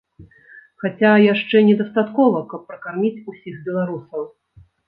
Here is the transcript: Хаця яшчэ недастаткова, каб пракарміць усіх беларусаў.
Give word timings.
Хаця 0.83 1.11
яшчэ 1.33 1.61
недастаткова, 1.69 2.39
каб 2.55 2.61
пракарміць 2.73 3.23
усіх 3.35 3.63
беларусаў. 3.69 4.27